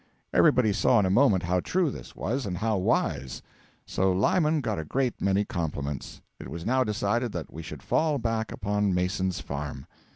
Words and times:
Everybody 0.33 0.73
saw 0.73 0.97
in 0.99 1.05
a 1.05 1.11
moment 1.11 1.43
how 1.43 1.59
true 1.59 1.91
this 1.91 2.15
was, 2.15 2.47
and 2.47 2.57
how 2.57 2.75
wise; 2.77 3.43
so 3.85 4.11
Lyman 4.11 4.59
got 4.61 4.79
a 4.79 4.83
great 4.83 5.21
many 5.21 5.45
compliments. 5.45 6.21
It 6.39 6.47
was 6.49 6.65
now 6.65 6.83
decided 6.83 7.31
that 7.33 7.53
we 7.53 7.61
should 7.61 7.83
fall 7.83 8.17
back 8.17 8.51
upon 8.51 8.95
Mason's 8.95 9.41
farm. 9.41 9.85